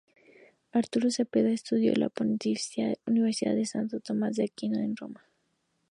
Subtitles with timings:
[0.71, 5.23] Arturo Cepeda estudió en la Pontificia Universidad de Santo Tomás de Aquino en Roma.